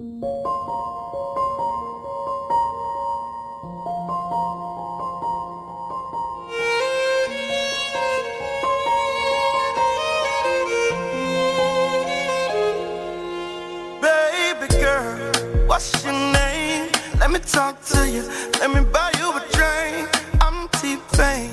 Baby 0.00 0.16
girl, 14.80 15.32
What's 15.66 16.02
your 16.02 16.14
name? 16.14 16.88
Let 17.18 17.30
me 17.30 17.38
talk 17.40 17.84
to 17.84 18.08
you. 18.08 18.22
Let 18.58 18.70
me 18.70 18.80
buy 18.90 19.12
you 19.18 19.36
a 19.36 19.42
drink. 19.52 20.08
I'm 20.40 20.66
T-Pain. 20.80 21.50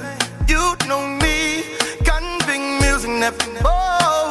You 0.47 0.77
know 0.87 1.05
me. 1.05 1.63
Konvict 2.05 2.79
Muzik 2.79 3.09
never. 3.09 3.43
Oh. 3.65 4.26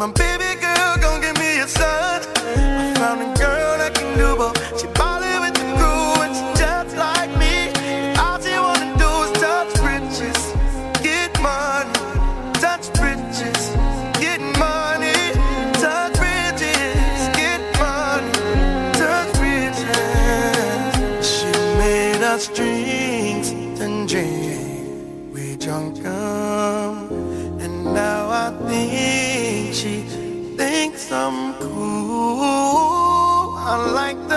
my 0.00 0.10
baby 0.12 0.58
girl 0.58 0.96
gon' 0.96 1.20
give 1.20 1.36
me 1.36 1.60
a 1.60 1.68
son. 1.68 2.22
I 2.46 2.94
found 2.96 3.20
a 3.20 3.26
girl 3.38 3.76
that 3.76 3.92
can 3.94 4.16
do 4.16 4.34
both. 4.34 4.56
She 4.80 4.86
ballin' 4.96 5.42
with 5.42 5.52
the 5.52 5.66
crew 5.76 6.24
and 6.24 6.32
she 6.38 6.46
just 6.56 6.96
like 6.96 7.28
me. 7.36 7.68
All 8.16 8.40
she 8.40 8.56
wanna 8.66 8.96
do 8.96 9.10
is 9.26 9.32
touch 9.44 9.76
riches, 9.84 10.40
get 11.04 11.30
money. 11.44 11.92
Touch 12.64 12.88
riches, 12.96 13.60
get 14.24 14.40
money. 14.56 15.20
Touch 15.84 16.16
riches, 16.24 17.20
get 17.36 17.60
money. 17.84 18.32
Touch 18.96 19.34
riches. 19.44 20.00
She 21.30 21.50
made 21.76 22.22
us 22.24 22.48
drinks 22.48 23.50
and 23.84 24.08
drink. 24.08 25.34
We 25.34 25.56
drunk 25.56 26.02
on, 26.06 27.12
and 27.60 27.84
now 27.84 28.30
I 28.30 28.46
think 28.66 29.29
she 29.80 30.02
thinks 30.58 31.10
I'm 31.10 31.54
cool. 31.54 32.40
I 33.56 33.90
like 33.94 34.29